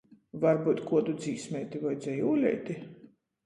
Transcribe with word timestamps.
Varbyut 0.45 0.81
kuodu 0.93 1.15
dzīsmeiti 1.21 1.85
voi 1.87 1.95
dzejūleiti? 2.03 2.83